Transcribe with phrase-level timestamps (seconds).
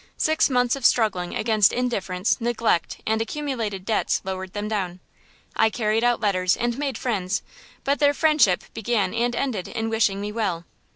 [0.17, 4.99] Six months of struggling against indifference, neglect and accumulated debts lowered them down!
[5.55, 7.43] I carried out letters and made friends,
[7.83, 10.65] but their friendship began and ended in wishing me well.